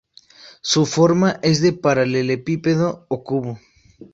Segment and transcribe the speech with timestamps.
[0.63, 3.59] Su forma es de paralelepípedo o cubo.